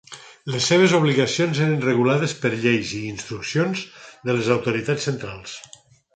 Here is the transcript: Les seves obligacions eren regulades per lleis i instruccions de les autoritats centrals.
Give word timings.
Les 0.53 0.69
seves 0.69 0.95
obligacions 0.99 1.61
eren 1.65 1.75
regulades 1.83 2.33
per 2.45 2.51
lleis 2.65 2.95
i 3.01 3.03
instruccions 3.11 3.85
de 4.25 4.37
les 4.39 4.51
autoritats 4.57 5.07
centrals. 5.11 5.57